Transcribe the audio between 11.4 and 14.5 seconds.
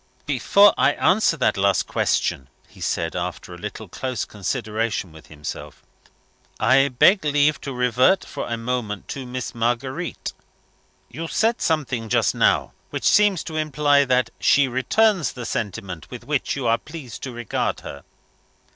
something just now which seemed to imply that